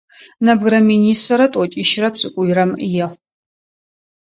[0.45, 2.71] Нэбгырэ минишъэрэ тӏокӏищрэ пшӏыкӏуйрэм
[3.03, 3.17] ехъу.